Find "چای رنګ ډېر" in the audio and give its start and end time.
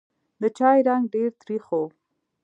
0.57-1.29